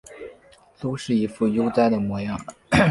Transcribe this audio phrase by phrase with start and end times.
[0.79, 2.43] 都是一副悠哉的模样